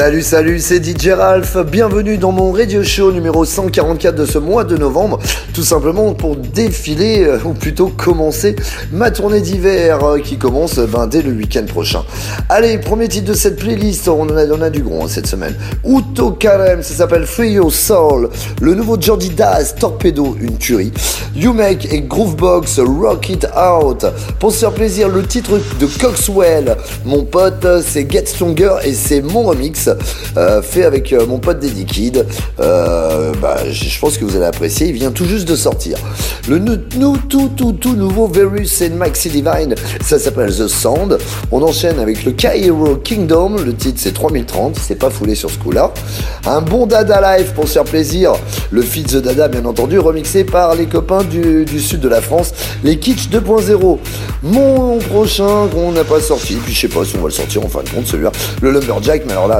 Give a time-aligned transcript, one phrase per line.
[0.00, 1.58] Salut, salut, c'est DJ Ralph.
[1.70, 5.18] Bienvenue dans mon radio show numéro 144 de ce mois de novembre.
[5.52, 8.56] Tout simplement pour défiler, euh, ou plutôt commencer
[8.92, 12.02] ma tournée d'hiver euh, qui commence ben, dès le week-end prochain.
[12.48, 15.26] Allez, premier titre de cette playlist, on en a, on a du gros hein, cette
[15.26, 15.54] semaine.
[15.84, 18.30] Uto Karem, ça s'appelle Free Your Soul.
[18.62, 20.92] Le nouveau Jordi Daz, Torpedo, une tuerie.
[21.36, 24.06] You Make et Groovebox, Rock It Out.
[24.38, 29.20] Pour se faire plaisir, le titre de Coxwell, mon pote, c'est Get Stronger et c'est
[29.20, 29.89] mon remix
[30.36, 32.26] euh, fait avec euh, mon pote Daddy Kid.
[32.60, 34.88] Euh, bah, je pense que vous allez apprécier.
[34.88, 35.98] Il vient tout juste de sortir.
[36.48, 36.60] Le
[37.28, 41.18] tout, tout, tout nouveau Verus and Maxi Divine, ça s'appelle The Sound.
[41.50, 43.56] On enchaîne avec le K-Hero Kingdom.
[43.64, 44.76] Le titre c'est 3030.
[44.80, 45.92] C'est pas foulé sur ce coup-là.
[46.46, 48.32] Un bon Dada Live pour se faire plaisir.
[48.70, 52.52] Le feat The Dada, bien entendu, remixé par les copains du, sud de la France,
[52.84, 53.98] les Kitsch 2.0.
[54.42, 57.64] Mon prochain qu'on n'a pas sorti, puis je sais pas si on va le sortir
[57.64, 58.32] en fin de compte celui-là,
[58.62, 59.56] le Lumberjack, mais alors là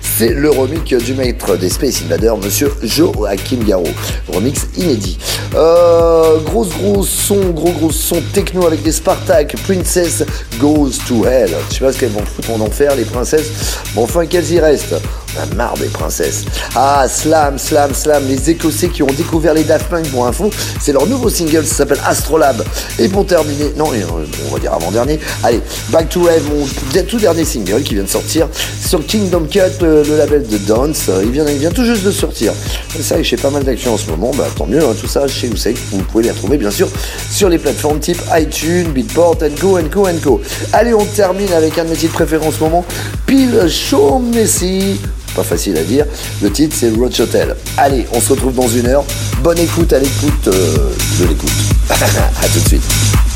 [0.00, 3.88] c'est le remix du maître des Space Invaders, monsieur Joachim Garraud.
[4.28, 5.18] Remix inédit.
[5.54, 10.24] Euh, grosse grosse son, gros gros son techno avec des Spartak, Princess
[10.58, 11.50] Goes to Hell.
[11.70, 13.50] Je sais pas ce qu'elles vont foutre en enfer les princesses,
[13.94, 14.96] mais enfin qu'elles y restent.
[15.36, 16.44] On a marre des princesses.
[16.74, 20.50] Ah, Slam, Slam, Slam, les Écossais qui ont découvert les Daft Punk pour info,
[20.80, 22.64] c'est leur nouveau single, ça s'appelle Astrolab.
[22.98, 26.66] Et pour terminer, non, et, euh, on va dire avant-dernier, allez, Back to Rave, mon
[27.04, 28.48] tout dernier single qui vient de sortir
[28.84, 31.06] sur Kingdom Cut, le, le label de Dance.
[31.08, 32.52] Euh, Il vient, il vient tout juste de sortir.
[33.00, 35.48] Ça, j'ai pas mal d'actions en ce moment, bah tant mieux, hein, tout ça chez
[35.48, 36.88] Usec, vous pouvez les retrouver bien sûr
[37.30, 40.40] sur les plateformes type iTunes, Beatport, Go, Go, Go.
[40.72, 42.84] Allez, on termine avec un de mes titres préférés en ce moment,
[43.26, 45.00] Pile Show Messi.
[45.44, 46.06] Facile à dire.
[46.42, 47.56] Le titre c'est Roach Hotel.
[47.76, 49.04] Allez, on se retrouve dans une heure.
[49.42, 51.50] Bonne écoute à l'écoute euh, de l'écoute.
[51.90, 53.29] à tout de suite.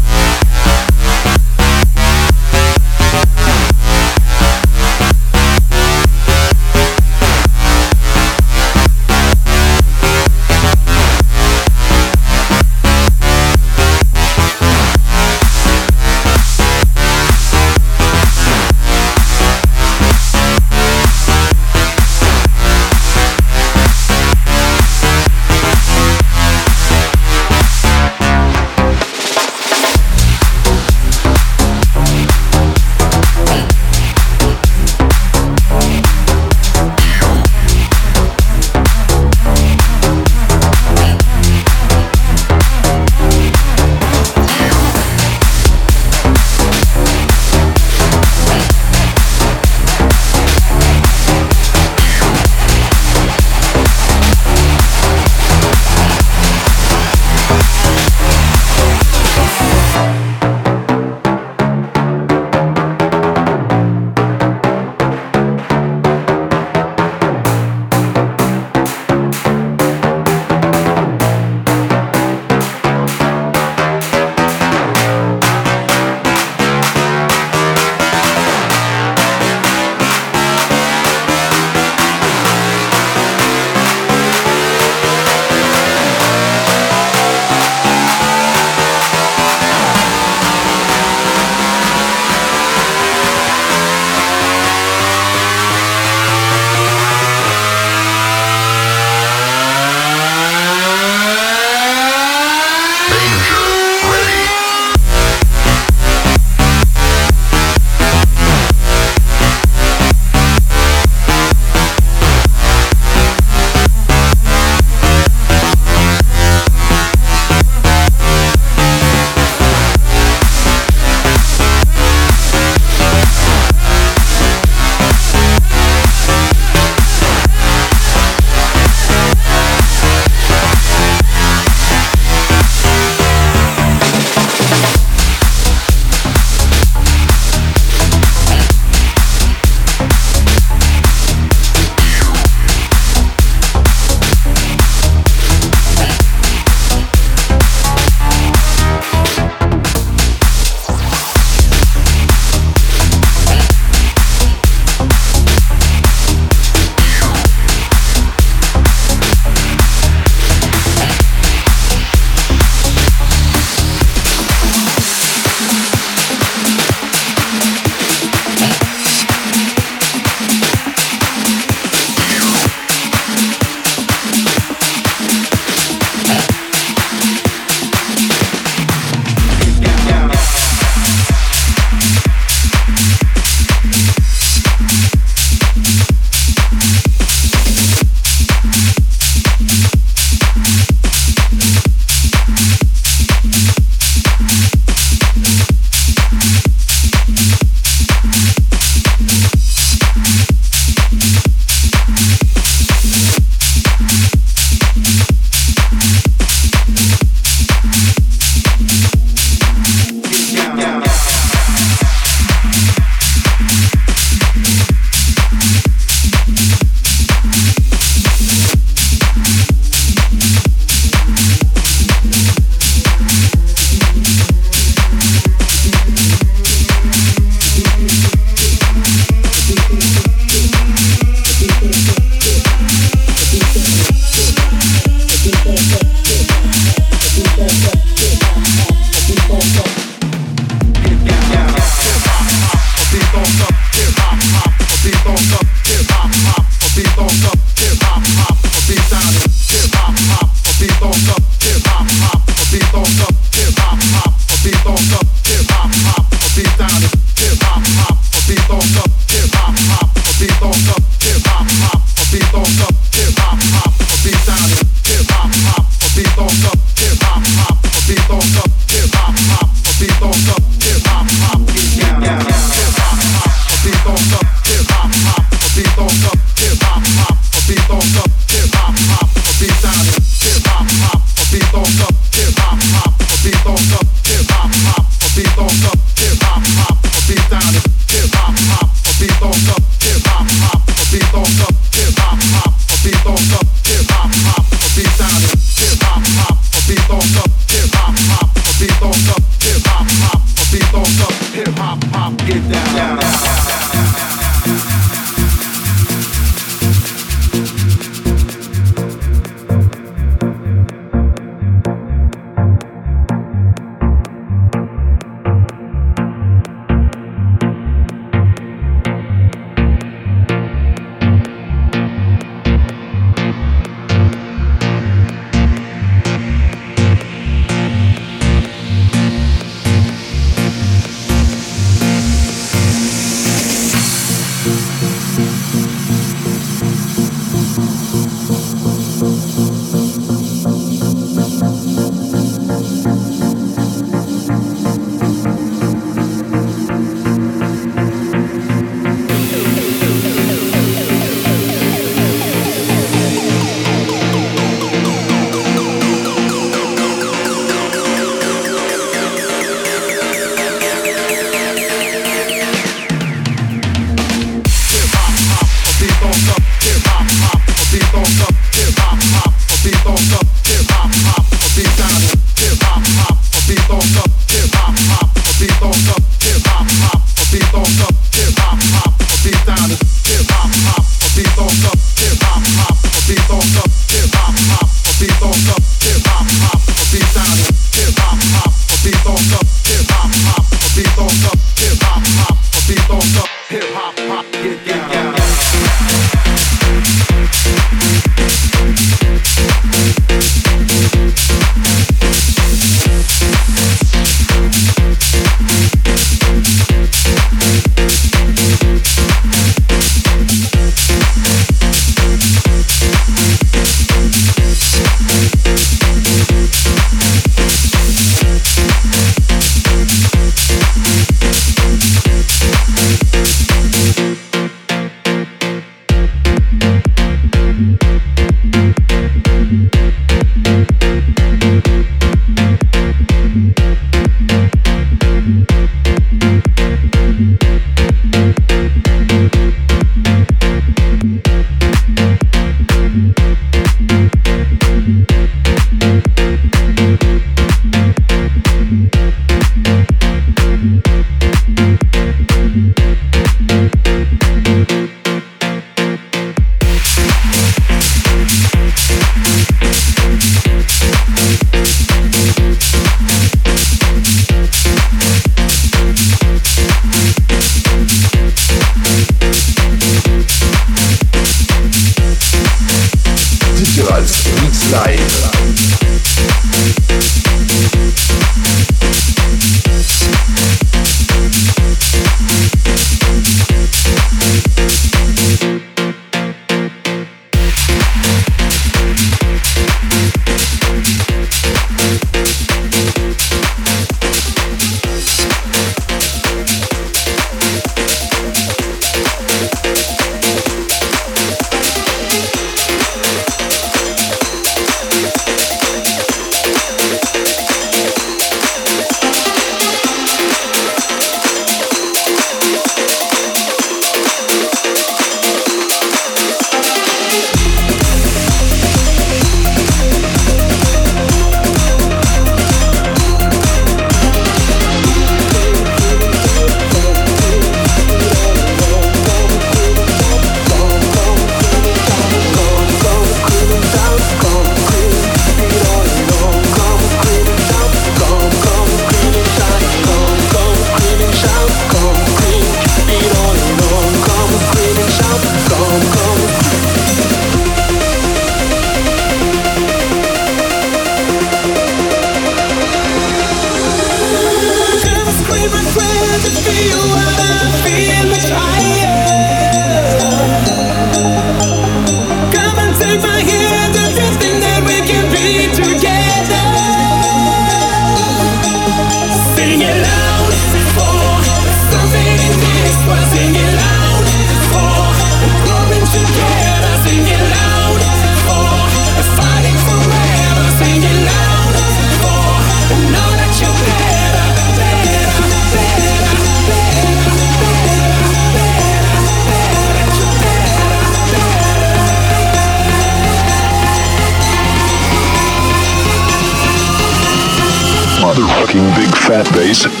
[599.31, 600.00] Fat bass.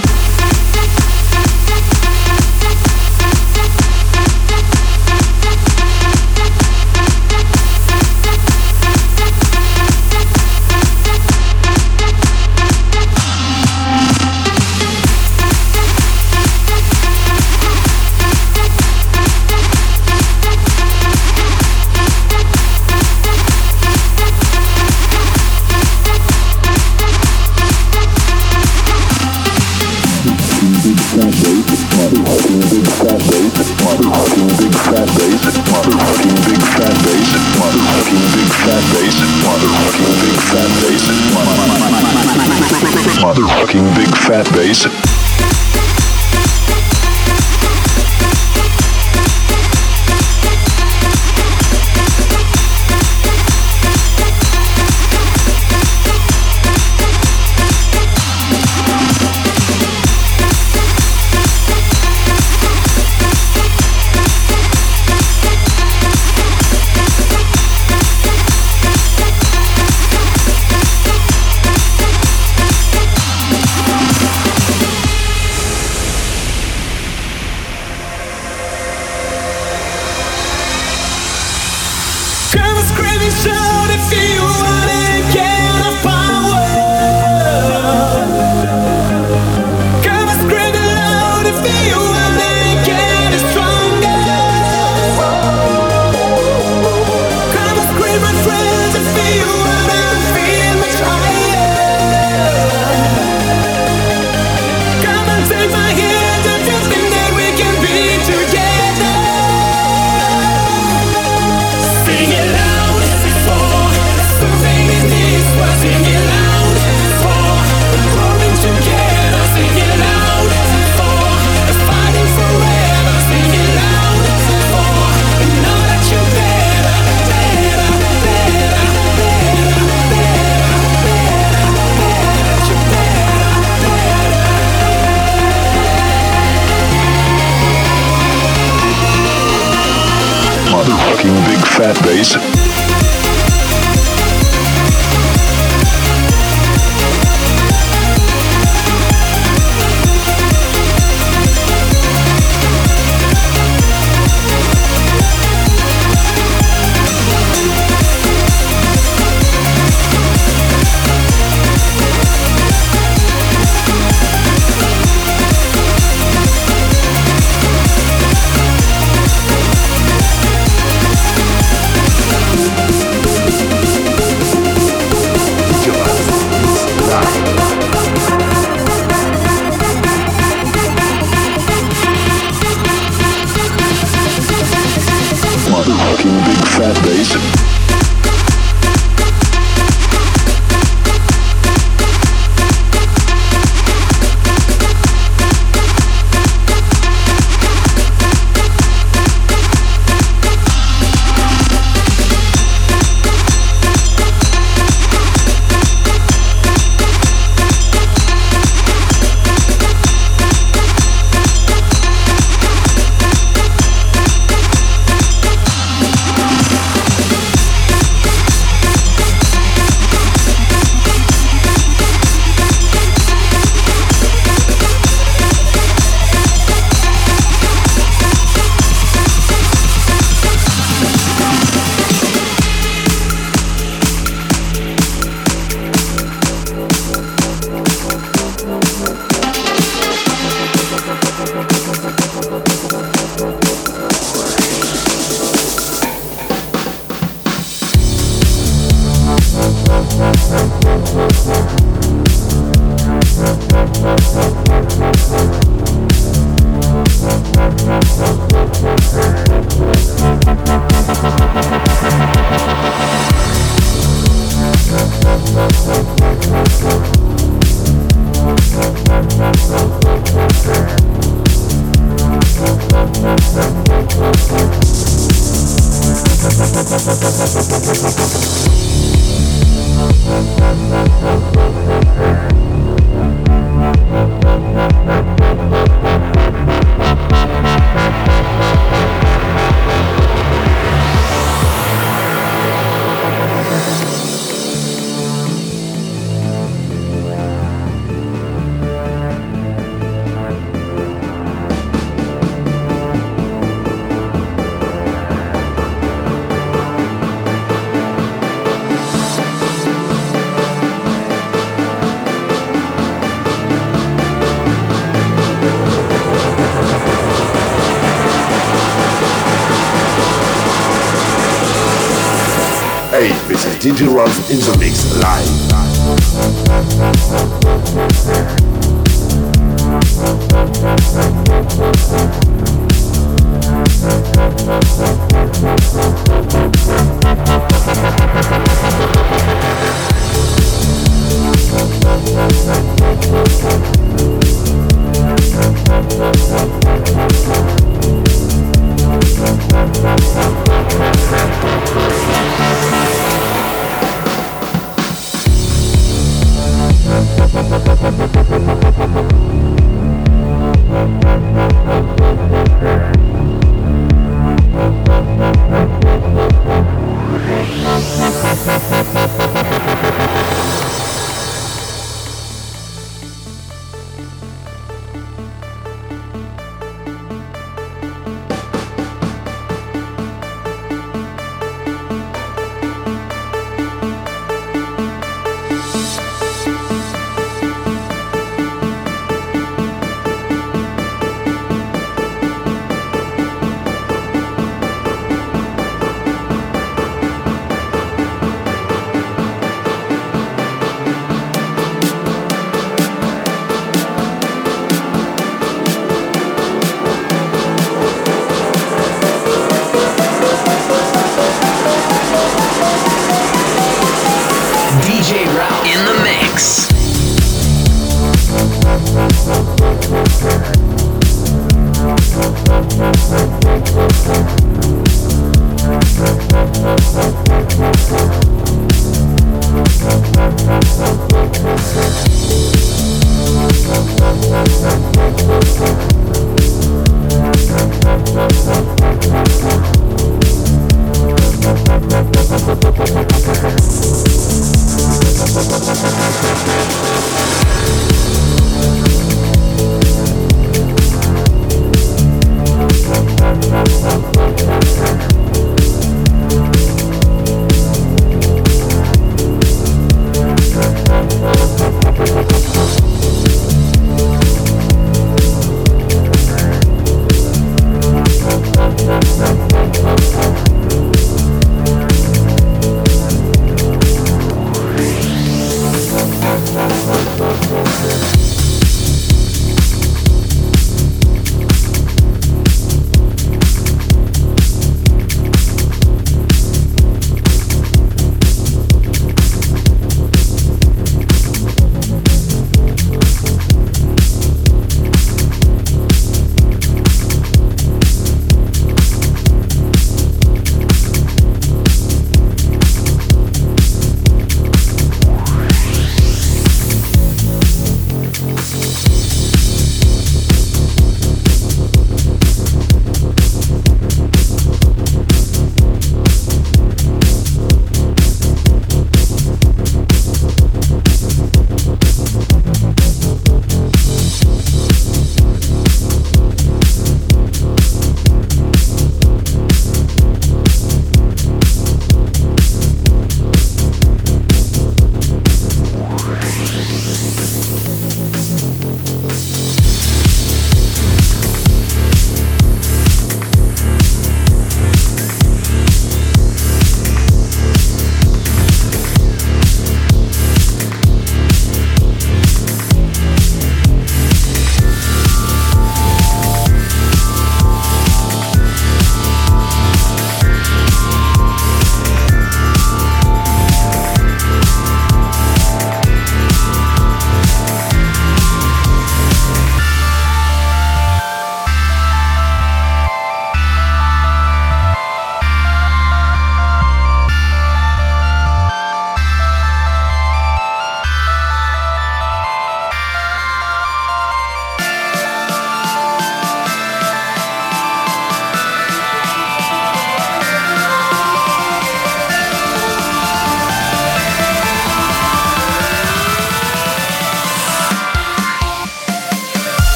[323.81, 325.71] DJ Ralph in the mix live.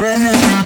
[0.00, 0.59] Running.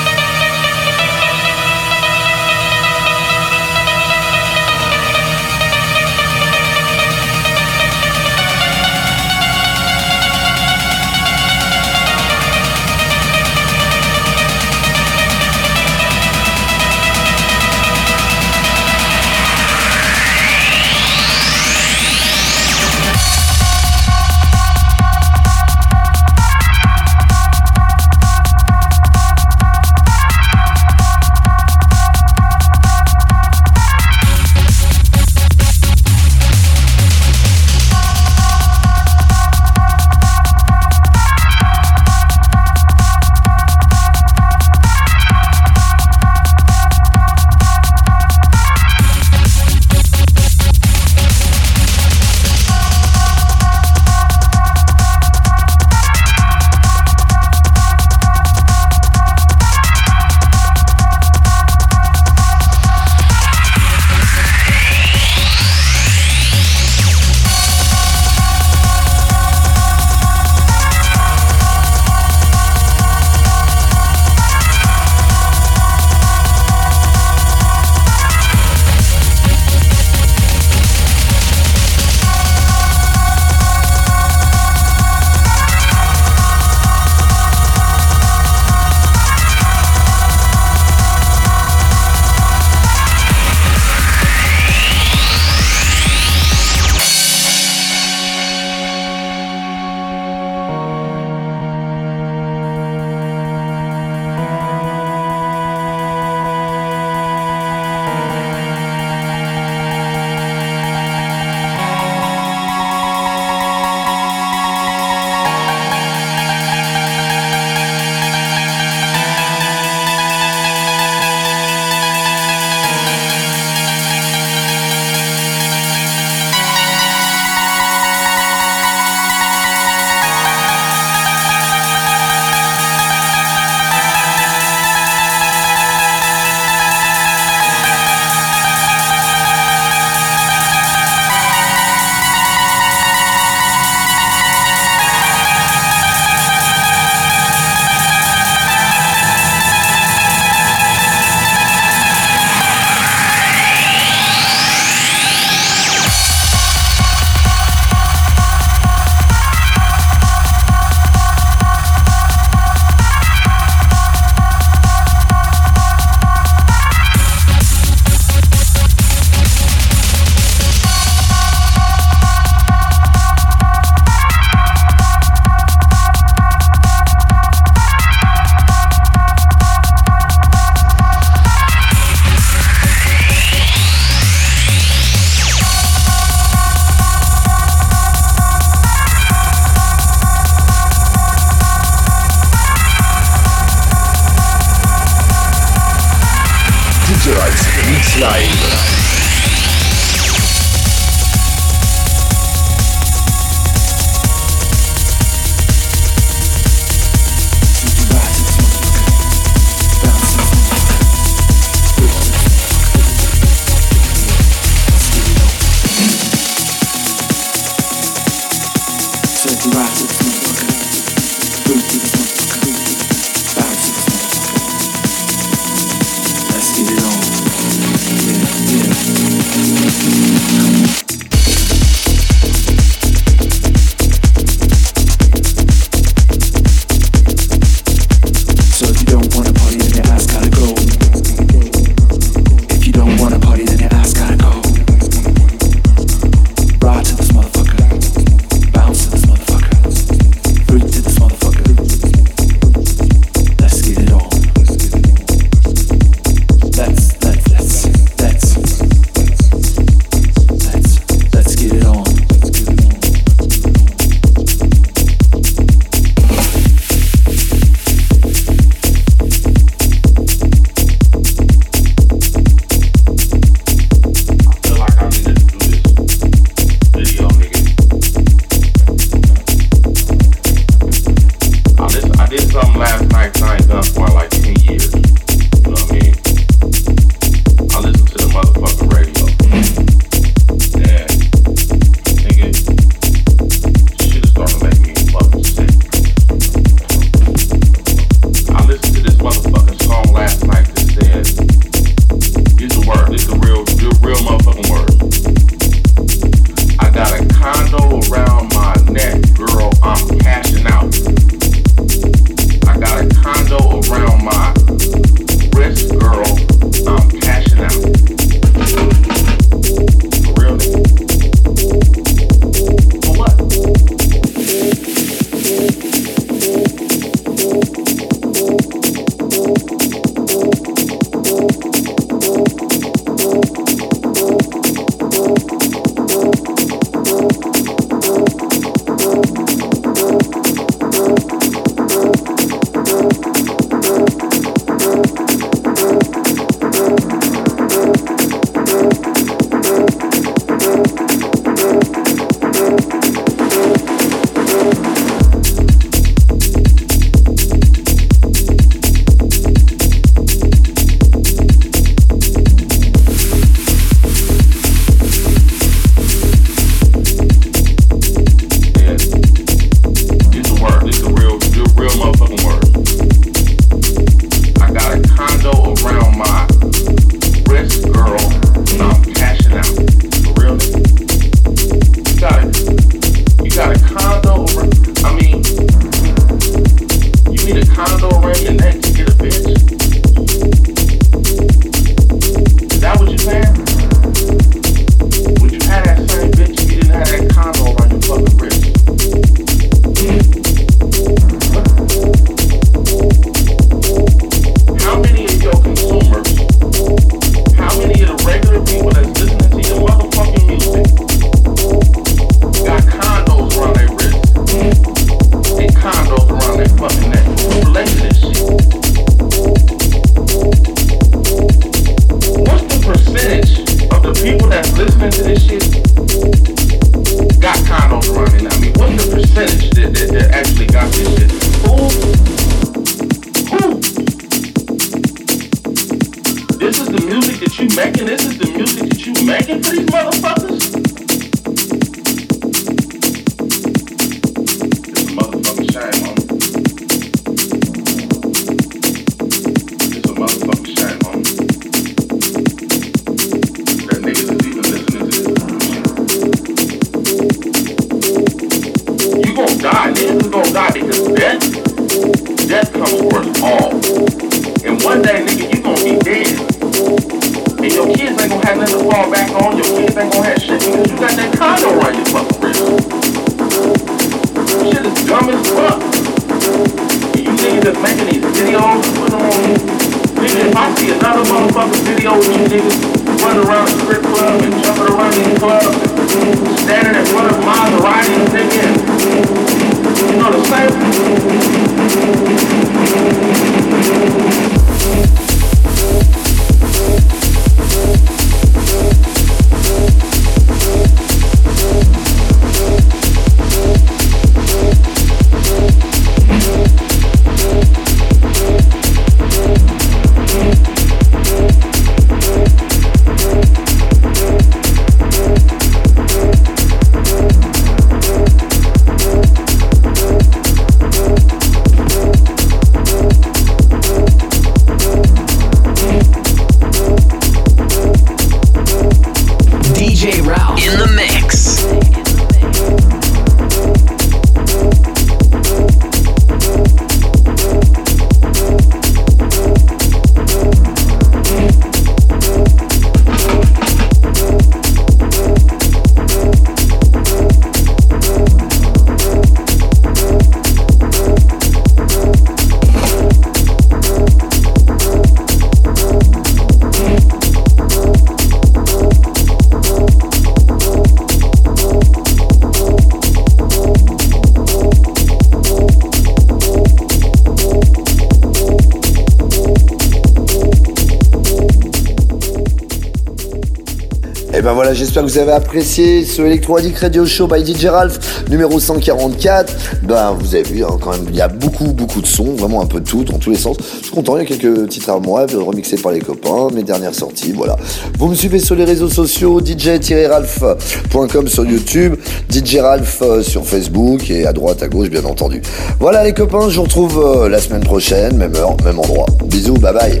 [574.72, 579.54] Voilà, j'espère que vous avez apprécié ce Electro Radio Show by DJ Ralph numéro 144.
[579.82, 582.62] Ben vous avez vu hein, quand même, il y a beaucoup beaucoup de sons, vraiment
[582.62, 583.58] un peu de tout dans tous les sens.
[583.58, 586.62] Je suis content, il y a quelques titres à moi remixés par les copains, mes
[586.62, 587.58] dernières sorties, voilà.
[587.98, 591.96] Vous me suivez sur les réseaux sociaux, dj-ralph.com sur YouTube,
[592.30, 595.42] DJ Ralph euh, sur Facebook et à droite à gauche bien entendu.
[595.80, 599.04] Voilà les copains, je vous retrouve euh, la semaine prochaine, même heure, même endroit.
[599.26, 600.00] Bisous, bye bye.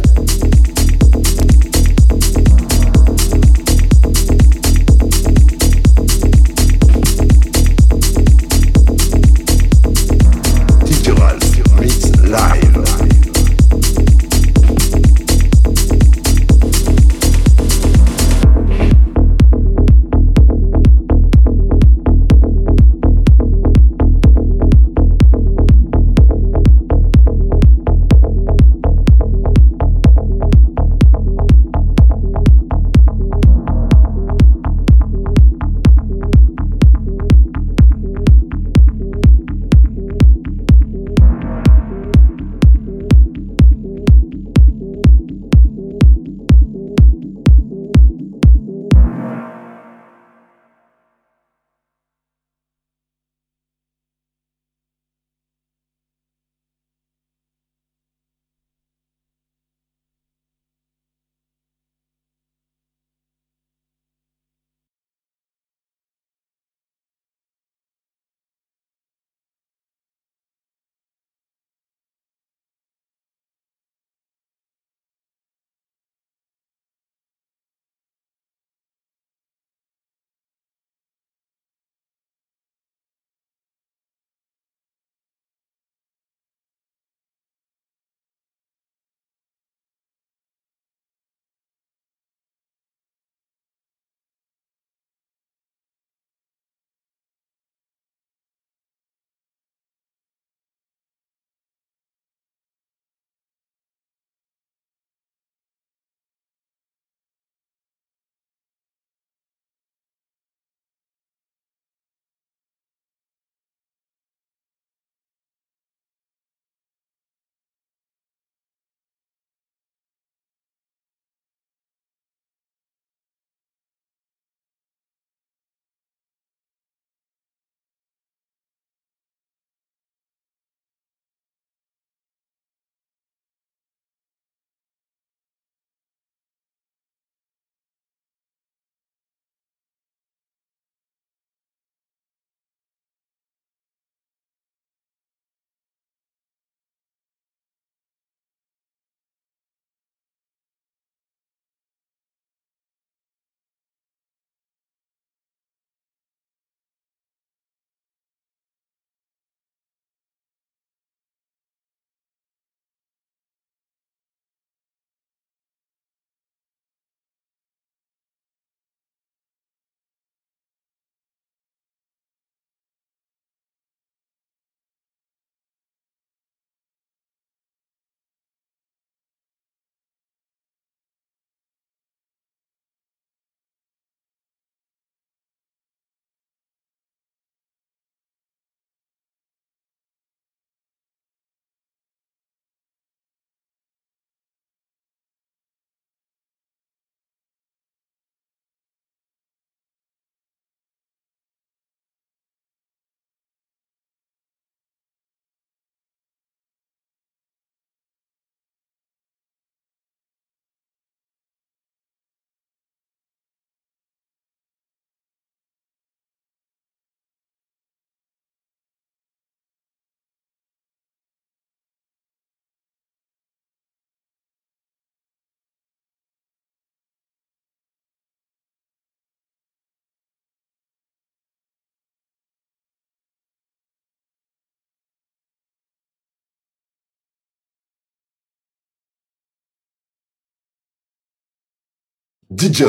[242.54, 242.84] DJ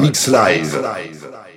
[0.00, 1.49] Mix Live.